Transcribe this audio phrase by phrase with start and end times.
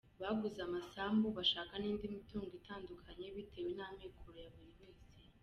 [0.21, 5.07] Baguze amasambu bashaka n’indi mitungo itandukanye bitewe n’amikoro ya buri wese.